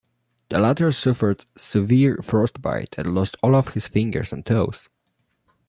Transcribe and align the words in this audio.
The 0.49 0.57
latter 0.57 0.91
suffered 0.91 1.45
severe 1.55 2.17
frostbite 2.23 2.97
and 2.97 3.13
lost 3.13 3.37
all 3.43 3.53
of 3.53 3.75
his 3.75 3.87
fingers 3.87 4.33
and 4.33 4.43
toes. 4.43 4.89